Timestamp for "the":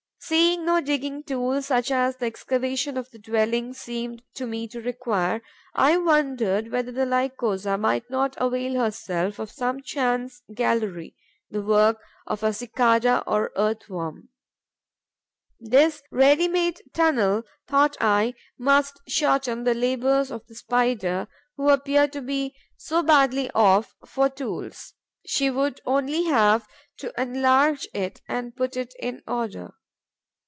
2.15-2.25, 3.09-3.19, 6.91-7.05, 11.49-11.61, 12.41-12.53, 13.55-13.61, 19.65-19.73, 20.45-20.55